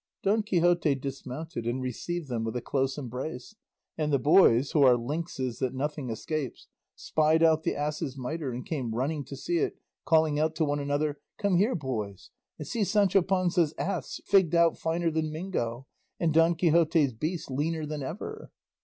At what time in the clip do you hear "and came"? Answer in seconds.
8.51-8.95